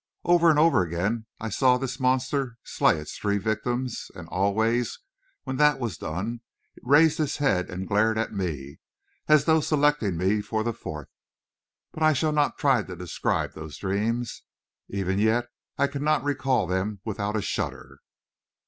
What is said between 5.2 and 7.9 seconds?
when that was done, it raised its head and